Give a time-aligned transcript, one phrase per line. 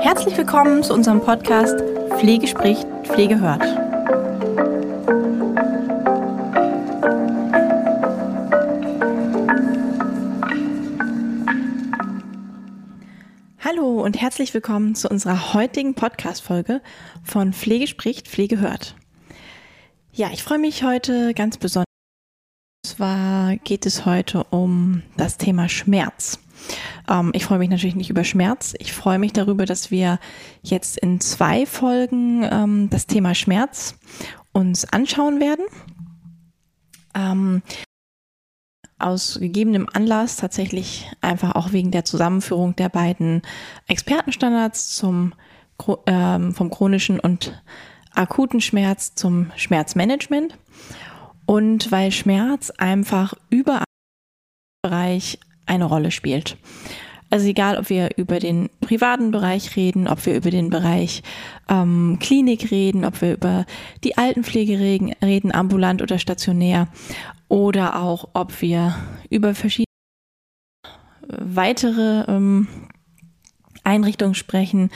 [0.00, 1.80] Herzlich willkommen zu unserem Podcast
[2.18, 3.62] Pflege spricht, Pflege hört.
[13.64, 16.82] Hallo und herzlich willkommen zu unserer heutigen Podcast-Folge
[17.24, 18.96] von Pflege spricht, Pflege hört.
[20.12, 21.91] Ja, ich freue mich heute ganz besonders.
[22.84, 26.40] Zwar geht es heute um das Thema Schmerz.
[27.08, 28.74] Ähm, ich freue mich natürlich nicht über Schmerz.
[28.78, 30.18] Ich freue mich darüber, dass wir
[30.62, 33.94] jetzt in zwei Folgen ähm, das Thema Schmerz
[34.50, 35.64] uns anschauen werden.
[37.14, 37.62] Ähm,
[38.98, 43.42] aus gegebenem Anlass tatsächlich einfach auch wegen der Zusammenführung der beiden
[43.86, 45.34] Expertenstandards zum
[46.06, 47.60] ähm, vom chronischen und
[48.12, 50.58] akuten Schmerz zum Schmerzmanagement
[51.46, 53.84] und weil Schmerz einfach überall
[54.84, 56.56] im Bereich eine Rolle spielt.
[57.30, 61.22] Also egal, ob wir über den privaten Bereich reden, ob wir über den Bereich
[61.66, 63.64] ähm, Klinik reden, ob wir über
[64.04, 66.88] die Altenpflege reden, reden, ambulant oder stationär,
[67.48, 68.94] oder auch ob wir
[69.30, 69.86] über verschiedene
[71.26, 72.66] weitere ähm,
[73.84, 74.90] Einrichtungen sprechen,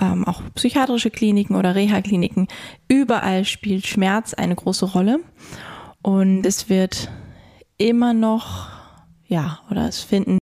[0.00, 2.48] ähm, auch psychiatrische Kliniken oder Reha-Kliniken.
[2.88, 5.20] Überall spielt Schmerz eine große Rolle
[6.06, 7.10] und es wird
[7.78, 8.68] immer noch,
[9.26, 10.38] ja, oder es finden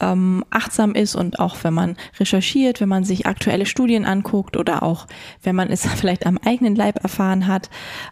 [0.00, 4.82] ähm, achtsam ist und auch wenn man recherchiert, wenn man sich aktuelle Studien anguckt oder
[4.82, 5.06] auch
[5.42, 7.68] wenn man es vielleicht am eigenen Leib erfahren hat,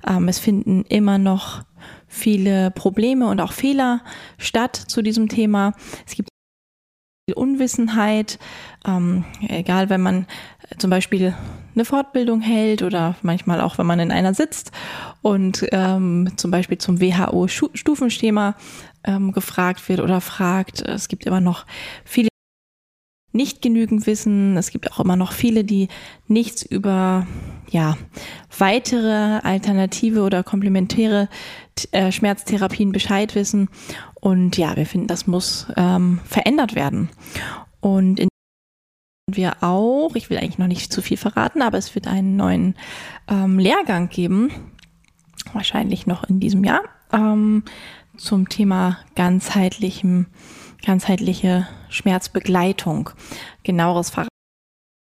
[0.06, 1.62] ähm, es finden immer noch
[2.06, 4.02] viele Probleme und auch Fehler
[4.36, 5.72] statt zu diesem Thema.
[6.06, 6.28] Es gibt
[7.34, 8.38] Unwissenheit,
[8.86, 10.26] ähm, egal wenn man
[10.78, 11.34] zum Beispiel
[11.74, 14.72] eine Fortbildung hält oder manchmal auch wenn man in einer sitzt
[15.22, 18.56] und ähm, zum Beispiel zum WHO-Stufenschema
[19.04, 20.82] ähm, gefragt wird oder fragt.
[20.82, 21.66] Es gibt immer noch
[22.04, 22.28] viele
[23.32, 24.56] nicht genügend wissen.
[24.56, 25.88] Es gibt auch immer noch viele, die
[26.26, 27.26] nichts über
[27.68, 27.96] ja
[28.58, 31.28] weitere alternative oder komplementäre
[31.92, 33.68] äh, Schmerztherapien Bescheid wissen.
[34.14, 37.10] Und ja, wir finden, das muss ähm, verändert werden.
[37.80, 38.28] Und in
[39.28, 42.76] wir auch, ich will eigentlich noch nicht zu viel verraten, aber es wird einen neuen
[43.26, 44.52] ähm, Lehrgang geben,
[45.52, 46.82] wahrscheinlich noch in diesem Jahr,
[47.12, 47.64] ähm,
[48.16, 50.26] zum Thema ganzheitlichem,
[50.84, 53.10] ganzheitliche Schmerzbegleitung.
[53.64, 54.28] Genaueres verraten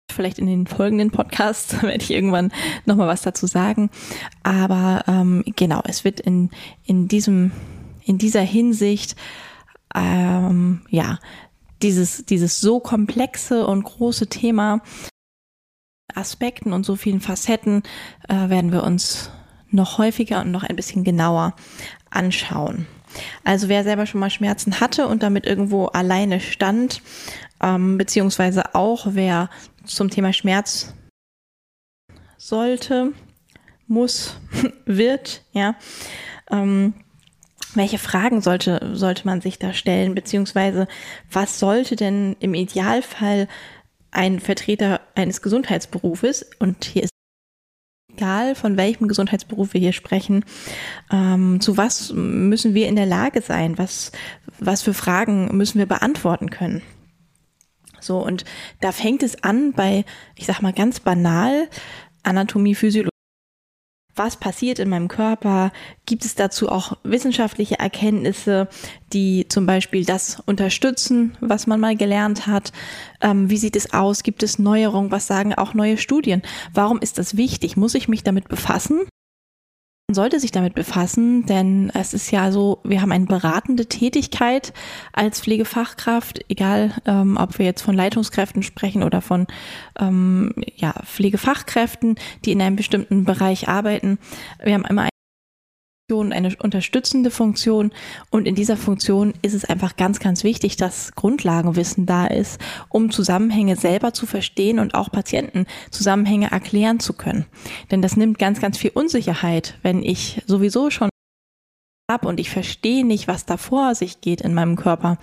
[0.09, 2.53] vielleicht in den folgenden Podcasts werde ich irgendwann
[2.85, 3.89] nochmal was dazu sagen.
[4.41, 6.49] Aber ähm, genau, es wird in,
[6.85, 7.51] in diesem,
[8.05, 9.17] in dieser Hinsicht
[9.93, 11.19] ähm, ja
[11.81, 14.81] dieses, dieses so komplexe und große Thema
[16.13, 17.83] Aspekten und so vielen Facetten
[18.27, 19.31] äh, werden wir uns
[19.69, 21.55] noch häufiger und noch ein bisschen genauer
[22.09, 22.87] anschauen.
[23.43, 27.01] Also wer selber schon mal Schmerzen hatte und damit irgendwo alleine stand,
[27.61, 29.49] ähm, beziehungsweise auch wer
[29.85, 30.93] zum Thema Schmerz
[32.37, 33.13] sollte,
[33.87, 34.37] muss,
[34.85, 35.75] wird, ja,
[36.49, 36.93] ähm,
[37.73, 40.87] welche Fragen sollte, sollte man sich da stellen, beziehungsweise
[41.31, 43.47] was sollte denn im Idealfall
[44.11, 47.11] ein Vertreter eines Gesundheitsberufes, und hier ist
[48.13, 50.43] egal von welchem Gesundheitsberuf wir hier sprechen,
[51.11, 54.11] ähm, zu was müssen wir in der Lage sein, was,
[54.59, 56.81] was für Fragen müssen wir beantworten können.
[57.99, 58.45] So, und
[58.81, 61.67] da fängt es an bei, ich sag mal ganz banal,
[62.23, 63.16] Anatomie, Physiologie
[64.17, 65.71] was passiert in meinem Körper?
[66.05, 68.67] Gibt es dazu auch wissenschaftliche Erkenntnisse,
[69.13, 72.71] die zum Beispiel das unterstützen, was man mal gelernt hat?
[73.21, 74.23] Ähm, wie sieht es aus?
[74.23, 75.11] Gibt es Neuerungen?
[75.11, 76.41] Was sagen auch neue Studien?
[76.73, 77.77] Warum ist das wichtig?
[77.77, 79.01] Muss ich mich damit befassen?
[80.09, 84.71] Man sollte sich damit befassen, denn es ist ja so, wir haben eine beratende Tätigkeit
[85.11, 89.47] als Pflegefachkraft, egal ähm, ob wir jetzt von Leitungskräften sprechen oder von
[89.99, 94.17] ähm, ja, Pflegefachkräften, die in einem bestimmten Bereich arbeiten.
[94.63, 95.09] Wir haben immer
[96.09, 97.91] eine unterstützende Funktion
[98.29, 103.11] und in dieser Funktion ist es einfach ganz, ganz wichtig, dass Grundlagenwissen da ist, um
[103.11, 107.45] Zusammenhänge selber zu verstehen und auch Patienten Zusammenhänge erklären zu können.
[107.91, 111.09] Denn das nimmt ganz, ganz viel Unsicherheit, wenn ich sowieso schon
[112.09, 115.17] habe und ich verstehe nicht, was da vor sich geht in meinem Körper,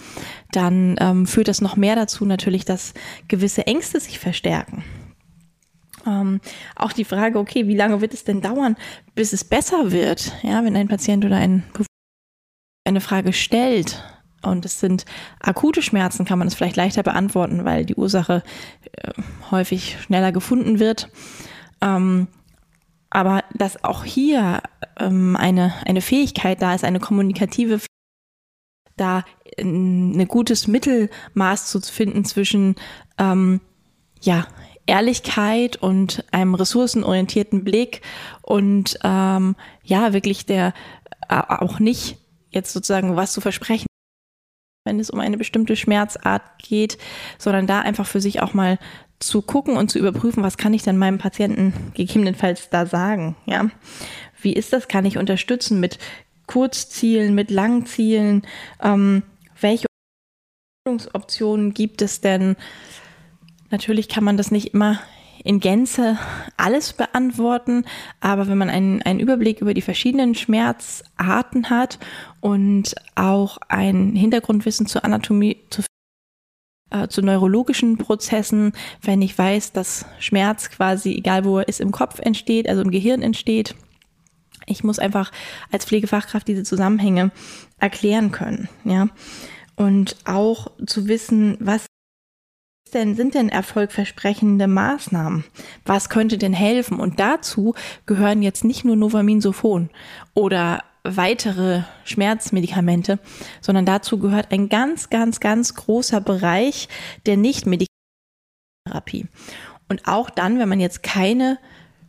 [0.53, 2.93] dann ähm, führt das noch mehr dazu natürlich, dass
[3.27, 4.85] gewisse Ängste sich verstärken.
[6.07, 6.41] Ähm,
[6.77, 8.77] auch die Frage, okay, wie lange wird es denn dauern,
[9.15, 10.33] bis es besser wird?
[10.43, 11.65] Ja, wenn ein Patient oder ein
[12.87, 14.05] eine Frage stellt
[14.43, 15.07] und es sind
[15.41, 18.43] akute Schmerzen, kann man es vielleicht leichter beantworten, weil die Ursache
[18.93, 19.13] äh,
[19.51, 21.09] häufig schneller gefunden wird.
[21.81, 22.29] Ähm,
[23.11, 24.63] aber dass auch hier
[24.99, 27.81] ähm, eine, eine Fähigkeit da ist, eine kommunikative
[28.97, 29.25] da
[29.59, 32.77] ein gutes Mittelmaß zu finden zwischen
[33.19, 33.61] ähm,
[34.21, 34.47] ja,
[34.87, 38.03] Ehrlichkeit und einem ressourcenorientierten Blick
[38.43, 40.75] und ähm, ja, wirklich der
[41.29, 42.19] äh, auch nicht
[42.51, 43.87] jetzt sozusagen was zu versprechen,
[44.85, 46.99] wenn es um eine bestimmte Schmerzart geht,
[47.39, 48.79] sondern da einfach für sich auch mal
[49.19, 53.71] zu gucken und zu überprüfen, was kann ich denn meinem Patienten gegebenenfalls da sagen, ja?
[54.41, 54.89] Wie ist das?
[54.89, 55.99] Kann ich unterstützen mit
[56.47, 58.43] Kurzzielen, mit Langzielen?
[58.83, 59.23] Ähm,
[59.59, 59.87] welche
[61.15, 62.57] Optionen gibt es denn?
[63.75, 65.01] Natürlich kann man das nicht immer
[65.43, 66.17] in Gänze
[66.57, 67.87] alles beantworten,
[68.21, 71.99] aber wenn man einen, einen Überblick über die verschiedenen Schmerzarten hat
[72.41, 75.83] und auch ein Hintergrundwissen zur Anatomie, zu,
[76.93, 81.91] äh, zu neurologischen Prozessen, wenn ich weiß, dass Schmerz quasi, egal wo er ist, im
[81.91, 83.75] Kopf entsteht, also im Gehirn entsteht,
[84.67, 85.33] ich muss einfach
[85.73, 87.33] als Pflegefachkraft diese Zusammenhänge
[87.81, 89.09] erklären können, ja.
[89.75, 91.87] Und auch zu wissen, was
[92.95, 95.45] denn, sind denn erfolgversprechende Maßnahmen?
[95.85, 97.01] Was könnte denn helfen?
[97.01, 97.75] Und dazu
[98.07, 99.91] gehören jetzt nicht nur Novaminsophon
[100.33, 103.19] oder weitere Schmerzmedikamente,
[103.61, 106.89] sondern dazu gehört ein ganz, ganz, ganz großer Bereich
[107.27, 109.27] der Nichtmedikamenttherapie.
[109.89, 111.59] Und auch dann, wenn man jetzt keine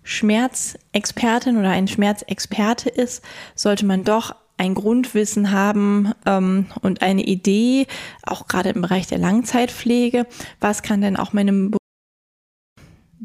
[0.03, 3.23] Schmerzexpertin oder ein Schmerzexperte ist,
[3.55, 7.87] sollte man doch ein Grundwissen haben ähm, und eine Idee,
[8.23, 10.25] auch gerade im Bereich der Langzeitpflege,
[10.59, 11.71] was kann denn auch meinem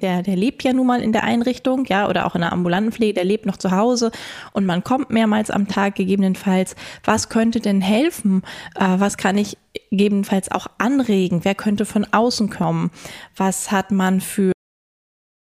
[0.01, 2.93] der, der lebt ja nun mal in der Einrichtung, ja, oder auch in der ambulanten
[2.93, 4.11] Pflege, der lebt noch zu Hause
[4.53, 6.75] und man kommt mehrmals am Tag gegebenenfalls.
[7.05, 8.43] Was könnte denn helfen?
[8.77, 9.59] Äh, was kann ich
[9.91, 11.45] gegebenenfalls auch anregen?
[11.45, 12.91] Wer könnte von außen kommen?
[13.37, 14.53] Was hat man für,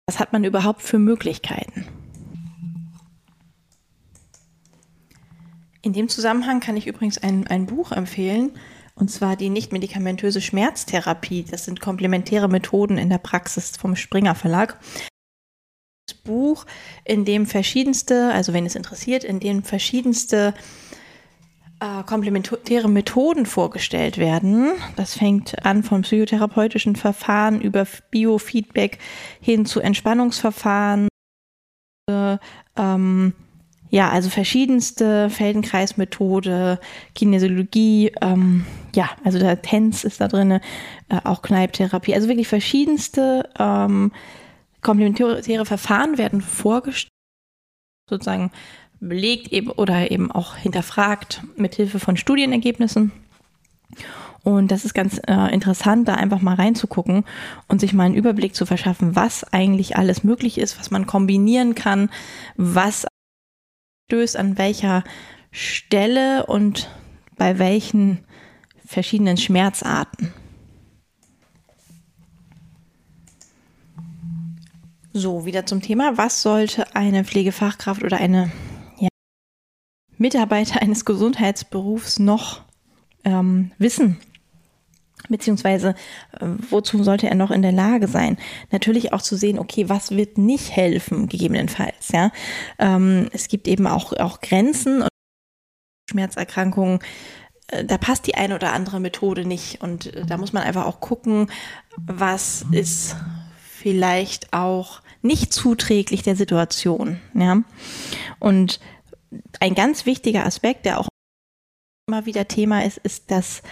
[0.06, 1.86] was hat man überhaupt für Möglichkeiten?
[5.86, 8.50] In dem Zusammenhang kann ich übrigens ein, ein Buch empfehlen,
[8.96, 11.44] und zwar die nichtmedikamentöse Schmerztherapie.
[11.48, 14.80] Das sind komplementäre Methoden in der Praxis vom Springer Verlag.
[16.08, 16.66] Das Buch,
[17.04, 20.54] in dem verschiedenste, also wenn es interessiert, in dem verschiedenste
[21.78, 24.72] äh, komplementäre Methoden vorgestellt werden.
[24.96, 28.98] Das fängt an vom psychotherapeutischen Verfahren über Biofeedback
[29.40, 31.06] hin zu Entspannungsverfahren.
[32.10, 32.38] Äh,
[32.76, 33.34] ähm,
[33.90, 36.80] ja, also verschiedenste Feldenkreismethode,
[37.14, 40.60] Kinesiologie, ähm, ja, also der Tänz ist da drin, äh,
[41.24, 44.12] auch Kneiptherapie, also wirklich verschiedenste ähm,
[44.82, 47.10] komplementäre Verfahren werden vorgestellt,
[48.08, 48.50] sozusagen
[49.00, 53.12] belegt eben oder eben auch hinterfragt mit Hilfe von Studienergebnissen.
[54.42, 57.24] Und das ist ganz äh, interessant, da einfach mal reinzugucken
[57.66, 61.74] und sich mal einen Überblick zu verschaffen, was eigentlich alles möglich ist, was man kombinieren
[61.74, 62.10] kann,
[62.56, 63.06] was
[64.06, 65.02] stößt, an welcher
[65.50, 66.88] Stelle und
[67.36, 68.24] bei welchen
[68.84, 70.32] verschiedenen Schmerzarten.
[75.12, 76.16] So, wieder zum Thema.
[76.16, 78.52] Was sollte eine Pflegefachkraft oder eine
[78.98, 79.08] ja,
[80.18, 82.62] Mitarbeiter eines Gesundheitsberufs noch
[83.24, 84.18] ähm, wissen?
[85.28, 85.94] Beziehungsweise
[86.40, 88.36] äh, wozu sollte er noch in der Lage sein?
[88.70, 92.30] Natürlich auch zu sehen, okay, was wird nicht helfen, gegebenenfalls, ja.
[92.78, 95.08] Ähm, es gibt eben auch, auch Grenzen und
[96.10, 97.00] Schmerzerkrankungen,
[97.68, 100.86] äh, da passt die eine oder andere Methode nicht und äh, da muss man einfach
[100.86, 101.50] auch gucken,
[101.96, 103.16] was ist
[103.58, 107.62] vielleicht auch nicht zuträglich der Situation, ja.
[108.38, 108.80] Und
[109.60, 111.08] ein ganz wichtiger Aspekt, der auch
[112.08, 113.62] immer wieder Thema ist, ist das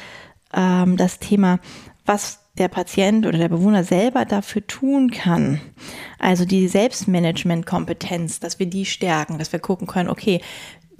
[0.54, 1.58] ähm, das Thema,
[2.04, 5.60] was der Patient oder der Bewohner selber dafür tun kann.
[6.18, 10.40] Also die Selbstmanagement-Kompetenz, dass wir die stärken, dass wir gucken können, okay,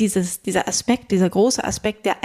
[0.01, 2.17] dieses, dieser Aspekt, dieser große Aspekt der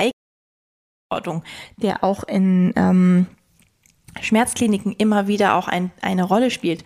[1.12, 1.44] Eigenverantwortung,
[1.78, 3.28] der auch in ähm,
[4.20, 6.84] Schmerzkliniken immer wieder auch ein, eine Rolle spielt.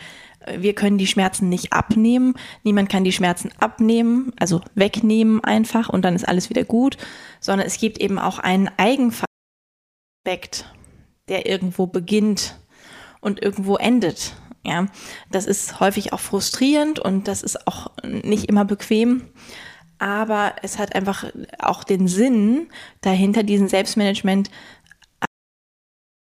[0.57, 2.33] Wir können die Schmerzen nicht abnehmen.
[2.63, 6.97] Niemand kann die Schmerzen abnehmen, also wegnehmen einfach und dann ist alles wieder gut,
[7.39, 9.32] sondern es gibt eben auch einen Eigenverantwortung
[10.25, 10.65] Aspekt,
[11.27, 12.57] der irgendwo beginnt
[13.19, 14.37] und irgendwo endet.
[14.65, 14.87] Ja,
[15.29, 19.27] das ist häufig auch frustrierend und das ist auch nicht immer bequem.
[19.99, 21.25] Aber es hat einfach
[21.59, 22.69] auch den Sinn
[23.01, 24.49] dahinter, diesen Selbstmanagement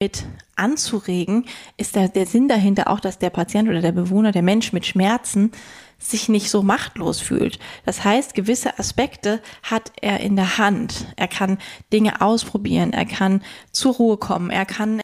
[0.01, 0.25] mit
[0.55, 4.85] anzuregen, ist der Sinn dahinter auch, dass der Patient oder der Bewohner, der Mensch mit
[4.85, 5.51] Schmerzen
[5.99, 7.59] sich nicht so machtlos fühlt.
[7.85, 11.07] Das heißt, gewisse Aspekte hat er in der Hand.
[11.17, 11.59] Er kann
[11.91, 15.01] Dinge ausprobieren, er kann zur Ruhe kommen, er kann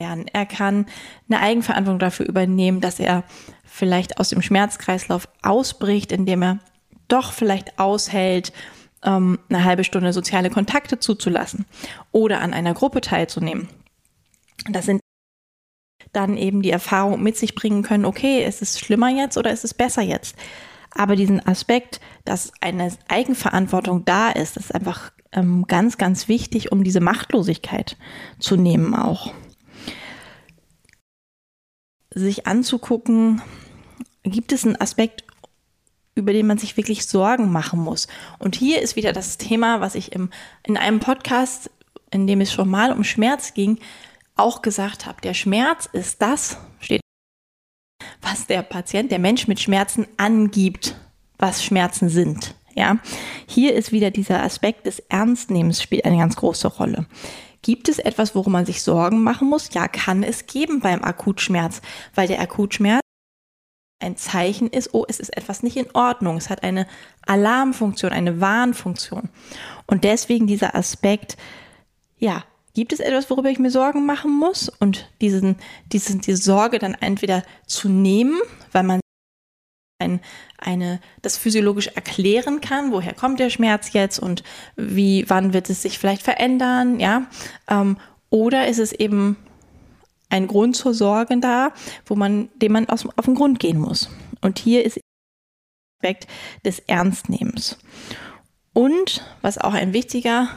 [0.00, 0.86] lernen, er kann
[1.28, 3.24] eine Eigenverantwortung dafür übernehmen, dass er
[3.64, 6.58] vielleicht aus dem Schmerzkreislauf ausbricht, indem er
[7.08, 8.52] doch vielleicht aushält,
[9.02, 11.66] ähm, eine halbe Stunde soziale Kontakte zuzulassen
[12.12, 13.68] oder an einer Gruppe teilzunehmen.
[14.70, 15.00] Das sind
[16.12, 19.64] dann eben die Erfahrung mit sich bringen können, okay, ist es schlimmer jetzt oder ist
[19.64, 20.36] es besser jetzt?
[20.90, 26.82] Aber diesen Aspekt, dass eine Eigenverantwortung da ist, ist einfach ähm, ganz, ganz wichtig, um
[26.82, 27.96] diese Machtlosigkeit
[28.38, 29.32] zu nehmen auch.
[32.14, 33.42] Sich anzugucken,
[34.24, 35.24] gibt es einen Aspekt,
[36.14, 38.08] über den man sich wirklich Sorgen machen muss.
[38.38, 40.30] Und hier ist wieder das Thema, was ich im,
[40.64, 41.70] in einem Podcast,
[42.10, 43.78] in dem es schon mal um Schmerz ging,
[44.38, 45.20] auch gesagt habe.
[45.20, 47.00] Der Schmerz ist das, steht,
[48.20, 50.96] was der Patient, der Mensch mit Schmerzen angibt,
[51.38, 52.54] was Schmerzen sind.
[52.74, 52.98] Ja,
[53.46, 57.06] hier ist wieder dieser Aspekt des Ernstnehmens spielt eine ganz große Rolle.
[57.62, 59.74] Gibt es etwas, worum man sich Sorgen machen muss?
[59.74, 61.82] Ja, kann es geben beim Akutschmerz,
[62.14, 63.00] weil der Akutschmerz
[64.00, 66.36] ein Zeichen ist, oh, es ist etwas nicht in Ordnung.
[66.36, 66.86] Es hat eine
[67.26, 69.28] Alarmfunktion, eine Warnfunktion.
[69.86, 71.36] Und deswegen dieser Aspekt,
[72.16, 72.44] ja,
[72.78, 74.68] gibt es etwas, worüber ich mir Sorgen machen muss?
[74.68, 75.56] Und diesen,
[75.90, 78.38] diesen, diese Sorge dann entweder zu nehmen,
[78.70, 79.00] weil man
[80.00, 80.20] ein,
[80.58, 84.44] eine, das physiologisch erklären kann, woher kommt der Schmerz jetzt und
[84.76, 87.26] wie, wann wird es sich vielleicht verändern, ja,
[87.68, 87.96] ähm,
[88.30, 89.36] oder ist es eben
[90.28, 91.72] ein Grund zur Sorge da,
[92.06, 94.08] wo man, dem man aus, auf den Grund gehen muss.
[94.40, 95.00] Und hier ist
[95.98, 96.28] Aspekt
[96.64, 97.76] des Ernstnehmens.
[98.72, 100.48] Und was auch ein wichtiger,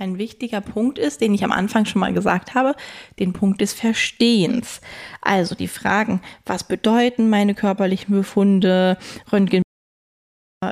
[0.00, 2.74] ein wichtiger Punkt ist, den ich am Anfang schon mal gesagt habe,
[3.18, 4.80] den Punkt des Verstehens.
[5.20, 8.96] Also die Fragen, was bedeuten meine körperlichen Befunde,
[9.30, 9.62] Röntgen,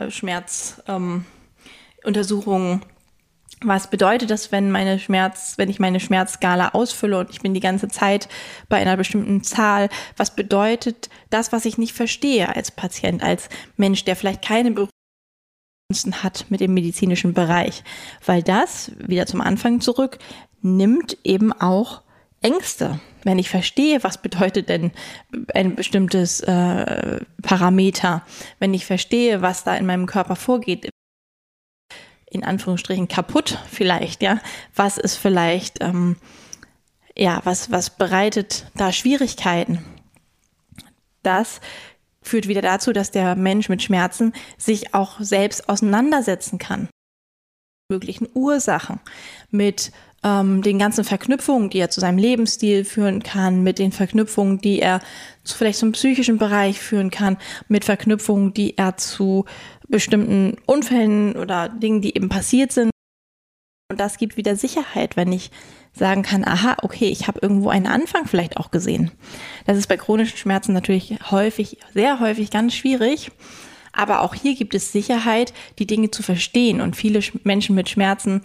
[0.09, 2.81] Schmerzuntersuchungen, ähm,
[3.61, 7.61] was bedeutet das, wenn meine Schmerz, wenn ich meine Schmerzskala ausfülle und ich bin die
[7.61, 8.29] ganze Zeit
[8.69, 9.89] bei einer bestimmten Zahl?
[10.17, 14.91] Was bedeutet das, was ich nicht verstehe als Patient, als Mensch, der vielleicht keine Berührung
[15.91, 17.83] hat mit dem medizinischen Bereich?
[18.27, 20.19] Weil das, wieder zum Anfang zurück,
[20.61, 22.03] nimmt eben auch
[22.43, 23.01] Ängste.
[23.25, 24.93] Wenn ich verstehe, was bedeutet denn
[25.55, 28.23] ein bestimmtes äh, Parameter,
[28.59, 30.91] wenn ich verstehe, was da in meinem Körper vorgeht,
[32.31, 34.41] in Anführungsstrichen kaputt vielleicht, ja?
[34.75, 36.17] Was ist vielleicht, ähm,
[37.17, 39.83] ja, was, was bereitet da Schwierigkeiten?
[41.23, 41.63] Das
[42.23, 46.89] führt wieder dazu, dass der Mensch mit Schmerzen sich auch selbst auseinandersetzen kann.
[47.91, 49.01] Möglichen Ursachen,
[49.51, 54.61] mit ähm, den ganzen Verknüpfungen, die er zu seinem Lebensstil führen kann, mit den Verknüpfungen,
[54.61, 55.01] die er
[55.43, 59.47] zu vielleicht zum psychischen Bereich führen kann, mit Verknüpfungen, die er zu
[59.89, 62.91] bestimmten Unfällen oder Dingen, die eben passiert sind.
[63.91, 65.51] Und das gibt wieder Sicherheit, wenn ich
[65.95, 69.11] sagen kann, aha, okay, ich habe irgendwo einen Anfang vielleicht auch gesehen.
[69.65, 73.33] Das ist bei chronischen Schmerzen natürlich häufig, sehr häufig ganz schwierig.
[73.93, 76.83] Aber auch hier gibt es Sicherheit, die Dinge zu verstehen.
[76.83, 78.43] Und viele Menschen mit Schmerzen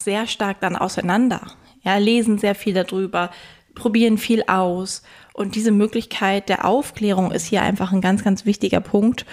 [0.00, 1.40] sehr stark dann auseinander.
[1.82, 3.32] Ja, lesen sehr viel darüber,
[3.74, 5.02] probieren viel aus.
[5.34, 9.26] Und diese Möglichkeit der Aufklärung ist hier einfach ein ganz, ganz wichtiger Punkt,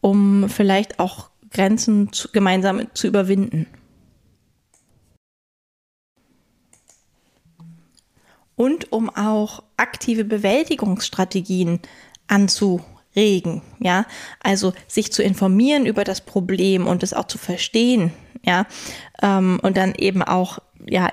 [0.00, 3.66] um vielleicht auch Grenzen zu, gemeinsam zu überwinden.
[8.56, 11.80] Und um auch aktive Bewältigungsstrategien
[12.28, 14.06] anzuregen, ja,
[14.40, 18.12] also sich zu informieren über das Problem und es auch zu verstehen,
[18.44, 18.66] ja,
[19.22, 20.58] ähm, und dann eben auch,
[20.88, 21.10] ja,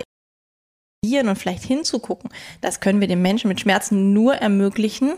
[1.03, 2.29] und vielleicht hinzugucken,
[2.61, 5.13] das können wir den Menschen mit Schmerzen nur ermöglichen,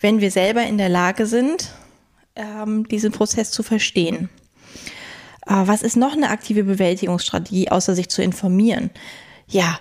[0.00, 1.70] wenn wir selber in der Lage sind,
[2.34, 4.28] ähm, diesen Prozess zu verstehen.
[5.46, 8.90] Äh, was ist noch eine aktive Bewältigungsstrategie, außer sich zu informieren?
[9.46, 9.78] Ja,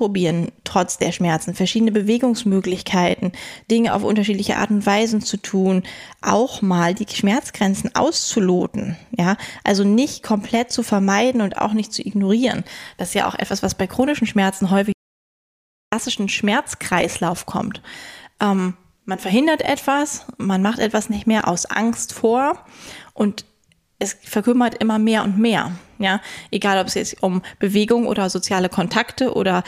[0.00, 3.32] ausprobieren, trotz der Schmerzen, verschiedene Bewegungsmöglichkeiten,
[3.70, 5.82] Dinge auf unterschiedliche Art und Weisen zu tun,
[6.22, 12.00] auch mal die Schmerzgrenzen auszuloten, ja, also nicht komplett zu vermeiden und auch nicht zu
[12.00, 12.64] ignorieren.
[12.96, 14.94] Das ist ja auch etwas, was bei chronischen Schmerzen häufig
[15.90, 17.82] klassischen Schmerzkreislauf kommt.
[18.40, 22.64] Ähm, man verhindert etwas, man macht etwas nicht mehr aus Angst vor
[23.12, 23.44] und
[23.98, 25.72] es verkümmert immer mehr und mehr.
[26.00, 29.62] Ja, egal ob es jetzt um Bewegung oder soziale Kontakte oder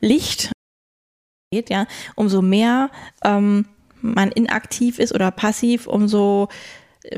[0.00, 0.50] Licht
[1.52, 1.86] geht, ja,
[2.16, 2.90] umso mehr
[3.22, 3.66] ähm,
[4.00, 6.48] man inaktiv ist oder passiv, umso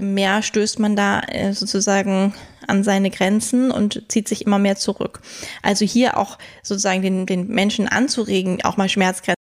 [0.01, 2.35] mehr stößt man da äh, sozusagen
[2.67, 5.21] an seine Grenzen und zieht sich immer mehr zurück.
[5.63, 9.37] Also hier auch sozusagen den, den Menschen anzuregen, auch mal Schmerzgrenzen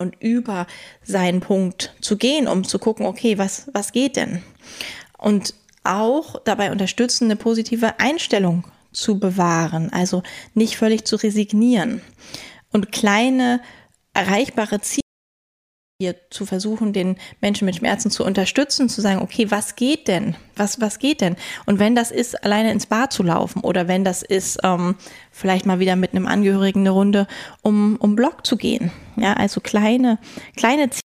[0.00, 0.66] und über
[1.02, 4.42] seinen Punkt zu gehen, um zu gucken, okay, was, was geht denn?
[5.16, 5.54] Und
[5.88, 10.22] auch dabei unterstützen, eine positive Einstellung zu bewahren, also
[10.54, 12.00] nicht völlig zu resignieren
[12.72, 13.60] und kleine
[14.14, 15.02] erreichbare Ziele
[16.00, 20.36] hier zu versuchen, den Menschen mit Schmerzen zu unterstützen, zu sagen, okay, was geht denn?
[20.54, 21.34] Was, was geht denn?
[21.66, 24.94] Und wenn das ist, alleine ins Bad zu laufen oder wenn das ist, ähm,
[25.32, 27.26] vielleicht mal wieder mit einem Angehörigen eine Runde
[27.62, 28.92] um, um Block zu gehen.
[29.16, 30.18] Ja, also kleine,
[30.54, 31.07] kleine Ziele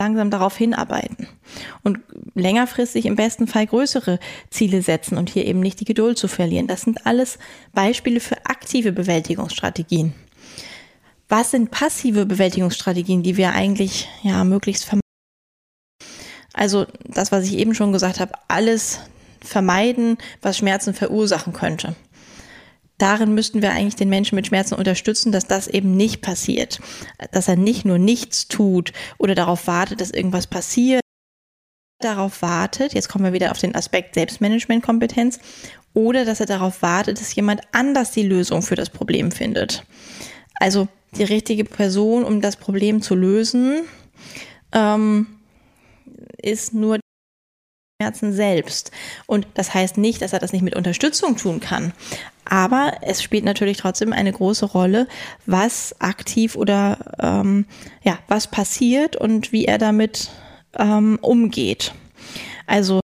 [0.00, 1.26] langsam darauf hinarbeiten
[1.82, 1.98] und
[2.34, 6.68] längerfristig im besten Fall größere Ziele setzen und hier eben nicht die Geduld zu verlieren.
[6.68, 7.38] Das sind alles
[7.72, 10.14] Beispiele für aktive Bewältigungsstrategien.
[11.28, 15.02] Was sind passive Bewältigungsstrategien, die wir eigentlich ja möglichst vermeiden?
[16.54, 19.00] Also das, was ich eben schon gesagt habe, alles
[19.40, 21.96] vermeiden, was Schmerzen verursachen könnte.
[22.98, 26.80] Darin müssten wir eigentlich den Menschen mit Schmerzen unterstützen, dass das eben nicht passiert.
[27.32, 31.00] Dass er nicht nur nichts tut oder darauf wartet, dass irgendwas passiert,
[32.00, 35.38] darauf wartet, jetzt kommen wir wieder auf den Aspekt Selbstmanagementkompetenz,
[35.94, 39.84] oder dass er darauf wartet, dass jemand anders die Lösung für das Problem findet.
[40.54, 40.86] Also
[41.16, 43.80] die richtige Person, um das Problem zu lösen,
[44.72, 45.26] ähm,
[46.40, 47.00] ist nur
[48.00, 48.92] Schmerzen selbst.
[49.26, 51.92] Und das heißt nicht, dass er das nicht mit Unterstützung tun kann.
[52.44, 55.08] Aber es spielt natürlich trotzdem eine große Rolle,
[55.46, 57.66] was aktiv oder ähm,
[58.04, 60.30] ja, was passiert und wie er damit
[60.78, 61.92] ähm, umgeht.
[62.66, 63.00] Also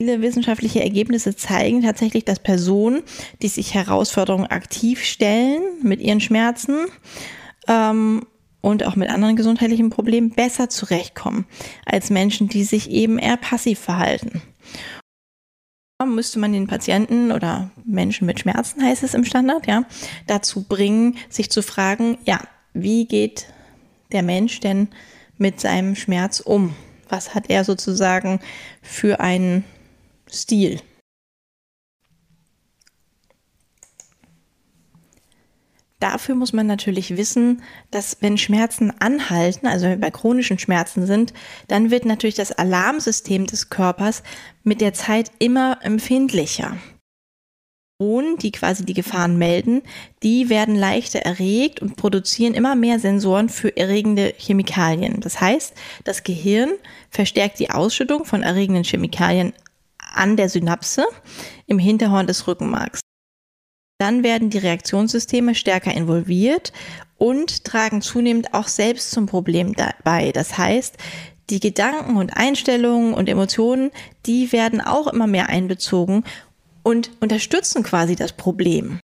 [0.00, 3.02] Viele wissenschaftliche Ergebnisse zeigen tatsächlich, dass Personen,
[3.42, 6.86] die sich Herausforderungen aktiv stellen mit ihren Schmerzen
[7.66, 8.24] ähm,
[8.60, 11.46] und auch mit anderen gesundheitlichen Problemen, besser zurechtkommen
[11.86, 14.42] als Menschen, die sich eben eher passiv verhalten.
[16.04, 19.82] Müsste man den Patienten oder Menschen mit Schmerzen, heißt es im Standard, ja,
[20.28, 22.40] dazu bringen, sich zu fragen, ja,
[22.72, 23.46] wie geht
[24.12, 24.88] der Mensch denn
[25.38, 26.74] mit seinem Schmerz um?
[27.08, 28.38] Was hat er sozusagen
[28.80, 29.64] für einen
[30.30, 30.80] Stil.
[36.00, 41.06] Dafür muss man natürlich wissen, dass wenn Schmerzen anhalten, also wenn wir bei chronischen Schmerzen
[41.06, 41.32] sind,
[41.66, 44.22] dann wird natürlich das Alarmsystem des Körpers
[44.62, 46.76] mit der Zeit immer empfindlicher.
[48.00, 49.82] Hormone, die quasi die Gefahren melden,
[50.22, 55.20] die werden leichter erregt und produzieren immer mehr Sensoren für erregende Chemikalien.
[55.20, 56.70] Das heißt, das Gehirn
[57.10, 59.52] verstärkt die Ausschüttung von erregenden Chemikalien
[60.14, 61.04] an der Synapse
[61.66, 63.00] im Hinterhorn des Rückenmarks.
[63.98, 66.72] Dann werden die Reaktionssysteme stärker involviert
[67.16, 70.30] und tragen zunehmend auch selbst zum Problem dabei.
[70.32, 70.96] Das heißt,
[71.50, 73.90] die Gedanken und Einstellungen und Emotionen,
[74.26, 76.24] die werden auch immer mehr einbezogen
[76.82, 79.00] und unterstützen quasi das Problem.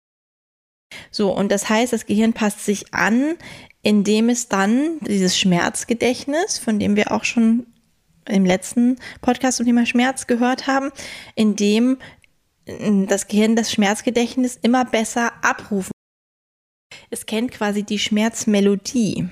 [1.12, 3.36] So, und das heißt, das Gehirn passt sich an,
[3.84, 7.68] indem es dann dieses Schmerzgedächtnis, von dem wir auch schon
[8.28, 10.92] im letzten Podcast zum Thema Schmerz gehört haben,
[11.36, 12.19] in dem äh,
[12.66, 15.92] das Gehirn das Schmerzgedächtnis immer besser abrufen.
[17.10, 19.30] Es kennt quasi die Schmerzmelodie.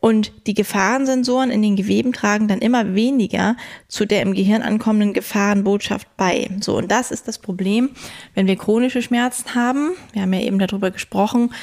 [0.00, 5.12] Und die Gefahrensensoren in den Geweben tragen dann immer weniger zu der im Gehirn ankommenden
[5.12, 6.50] Gefahrenbotschaft bei.
[6.60, 7.90] So, und das ist das Problem,
[8.34, 9.92] wenn wir chronische Schmerzen haben.
[10.12, 11.54] Wir haben ja eben darüber gesprochen,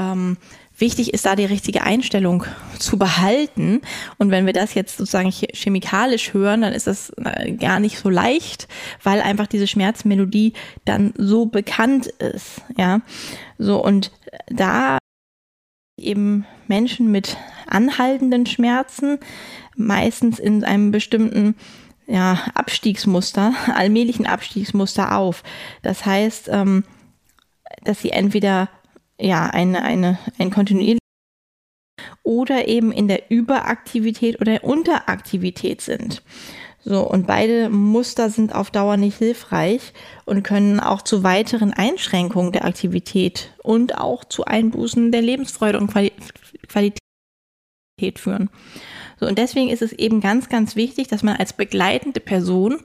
[0.00, 0.38] ähm,
[0.78, 2.44] Wichtig ist da die richtige Einstellung
[2.78, 3.80] zu behalten.
[4.18, 8.10] Und wenn wir das jetzt sozusagen chemikalisch hören, dann ist das äh, gar nicht so
[8.10, 8.68] leicht,
[9.02, 10.52] weil einfach diese Schmerzmelodie
[10.84, 12.62] dann so bekannt ist.
[12.76, 13.00] Ja,
[13.58, 14.12] so und
[14.48, 14.98] da
[15.98, 19.18] eben Menschen mit anhaltenden Schmerzen
[19.76, 21.54] meistens in einem bestimmten
[22.06, 25.42] ja, Abstiegsmuster, allmählichen Abstiegsmuster auf.
[25.82, 26.84] Das heißt, ähm,
[27.84, 28.68] dass sie entweder
[29.20, 31.00] ja, eine, eine, ein kontinuierlich
[32.22, 36.22] oder eben in der Überaktivität oder Unteraktivität sind.
[36.84, 39.92] So, und beide Muster sind auf Dauer nicht hilfreich
[40.24, 45.92] und können auch zu weiteren Einschränkungen der Aktivität und auch zu Einbußen der Lebensfreude und
[46.68, 47.00] Qualität
[48.14, 48.50] führen.
[49.18, 52.78] So, und deswegen ist es eben ganz, ganz wichtig, dass man als begleitende Person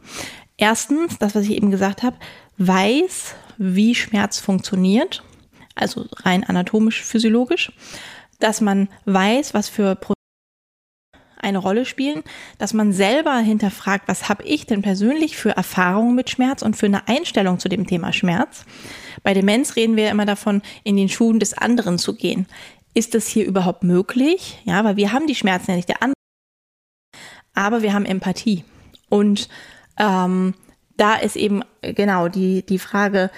[0.57, 2.17] erstens, das, was ich eben gesagt habe,
[2.57, 5.23] weiß, wie Schmerz funktioniert
[5.75, 7.71] also rein anatomisch, physiologisch,
[8.39, 10.15] dass man weiß, was für Prozesse
[11.41, 12.23] eine Rolle spielen,
[12.59, 16.85] dass man selber hinterfragt, was habe ich denn persönlich für Erfahrungen mit Schmerz und für
[16.85, 18.65] eine Einstellung zu dem Thema Schmerz.
[19.23, 22.45] Bei Demenz reden wir immer davon, in den Schuhen des anderen zu gehen.
[22.93, 24.59] Ist das hier überhaupt möglich?
[24.65, 26.15] Ja, weil wir haben die Schmerzen ja nicht der andere,
[27.53, 28.63] aber wir haben Empathie.
[29.09, 29.49] Und
[29.97, 30.53] ähm,
[30.97, 33.31] da ist eben genau die, die Frage,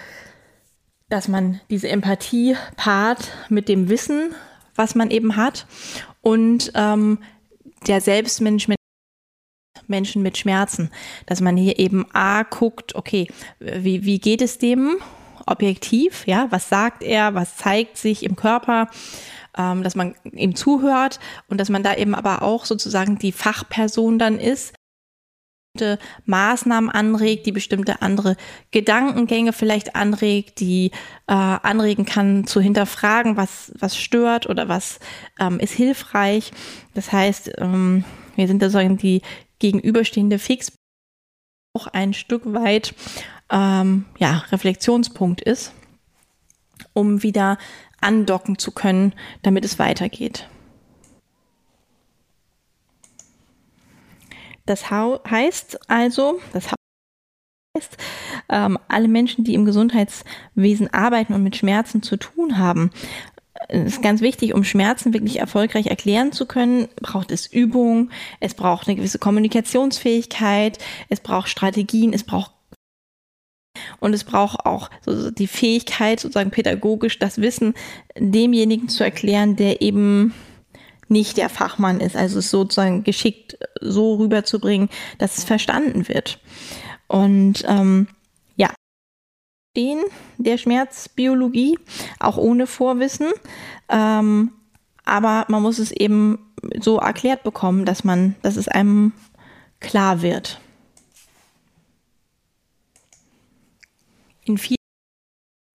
[1.13, 4.33] dass man diese Empathie paart mit dem Wissen,
[4.73, 5.67] was man eben hat
[6.21, 7.19] und ähm,
[7.85, 8.79] der Selbstmanagement
[9.85, 10.89] Menschen mit Schmerzen,
[11.27, 13.27] dass man hier eben A guckt, okay,
[13.59, 14.95] wie, wie geht es dem
[15.45, 18.87] objektiv, ja, was sagt er, was zeigt sich im Körper,
[19.55, 24.17] ähm, dass man ihm zuhört und dass man da eben aber auch sozusagen die Fachperson
[24.17, 24.73] dann ist,
[26.25, 28.35] Maßnahmen anregt, die bestimmte andere
[28.69, 30.91] Gedankengänge vielleicht anregt, die
[31.27, 34.99] äh, anregen kann zu hinterfragen, was, was stört oder was
[35.39, 36.51] ähm, ist hilfreich.
[36.93, 38.03] Das heißt, ähm,
[38.35, 39.23] wir sind da sozusagen die
[39.57, 40.71] gegenüberstehende Fix
[41.75, 42.93] auch ein Stück weit
[43.49, 45.73] ähm, ja, Reflexionspunkt ist,
[46.93, 47.57] um wieder
[47.99, 50.47] andocken zu können, damit es weitergeht.
[54.65, 56.67] Das heißt also, das
[57.75, 57.97] heißt,
[58.49, 62.91] ähm, alle Menschen, die im Gesundheitswesen arbeiten und mit Schmerzen zu tun haben,
[63.69, 68.53] äh, ist ganz wichtig, um Schmerzen wirklich erfolgreich erklären zu können, braucht es Übung, es
[68.53, 70.77] braucht eine gewisse Kommunikationsfähigkeit,
[71.09, 72.51] es braucht Strategien, es braucht
[73.99, 77.73] und es braucht auch so die Fähigkeit, sozusagen pädagogisch das Wissen
[78.17, 80.33] demjenigen zu erklären, der eben
[81.07, 82.15] nicht der Fachmann ist.
[82.15, 86.39] Also es sozusagen geschickt so rüberzubringen, dass es verstanden wird.
[87.07, 88.07] Und ähm,
[88.55, 88.69] ja,
[89.75, 90.01] den
[90.37, 91.77] der Schmerzbiologie,
[92.19, 93.31] auch ohne Vorwissen.
[93.89, 94.51] Ähm,
[95.05, 99.11] aber man muss es eben so erklärt bekommen, dass man, dass es einem
[99.79, 100.59] klar wird.
[104.45, 104.82] In vielen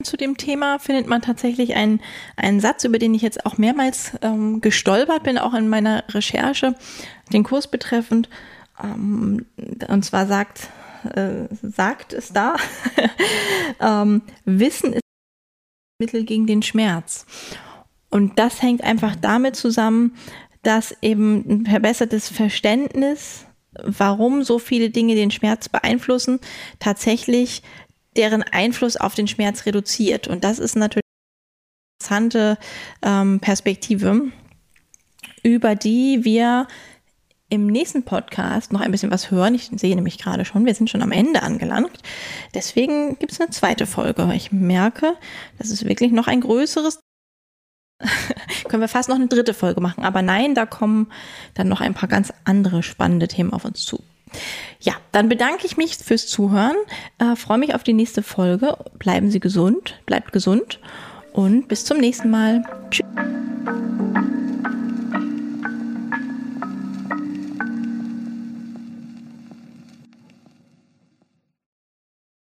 [0.05, 2.01] zu dem Thema findet man tatsächlich einen,
[2.37, 6.77] einen Satz, über den ich jetzt auch mehrmals ähm, gestolpert bin, auch in meiner Recherche,
[7.33, 8.29] den Kurs betreffend.
[8.83, 9.47] Ähm,
[9.89, 10.69] und zwar sagt,
[11.17, 12.55] äh, sagt es da,
[13.81, 15.03] ähm, Wissen ist
[16.01, 17.27] Mittel gegen den Schmerz.
[18.09, 20.15] Und das hängt einfach damit zusammen,
[20.63, 23.47] dass eben ein verbessertes Verständnis,
[23.83, 26.39] warum so viele Dinge den Schmerz beeinflussen,
[26.79, 27.63] tatsächlich
[28.19, 30.29] deren Einfluss auf den Schmerz reduziert.
[30.29, 31.05] Und das ist natürlich
[32.05, 32.59] eine interessante
[33.03, 34.31] ähm, Perspektive,
[35.43, 36.67] über die wir
[37.51, 39.55] im nächsten Podcast noch ein bisschen was hören.
[39.55, 41.99] Ich sehe nämlich gerade schon, wir sind schon am Ende angelangt.
[42.55, 44.31] Deswegen gibt es eine zweite Folge.
[44.35, 45.15] Ich merke,
[45.57, 47.01] das ist wirklich noch ein größeres.
[48.69, 50.05] Können wir fast noch eine dritte Folge machen.
[50.05, 51.11] Aber nein, da kommen
[51.55, 54.03] dann noch ein paar ganz andere spannende Themen auf uns zu.
[54.81, 56.77] Ja, dann bedanke ich mich fürs Zuhören,
[57.19, 58.77] äh, freue mich auf die nächste Folge.
[58.99, 60.81] Bleiben Sie gesund, bleibt gesund
[61.33, 62.63] und bis zum nächsten Mal.
[62.91, 63.07] Tschüss.